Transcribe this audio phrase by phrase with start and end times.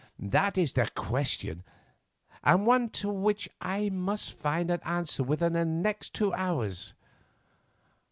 [0.17, 1.61] That is the question,
[2.43, 6.95] and one to which I must find an answer within the next two hours.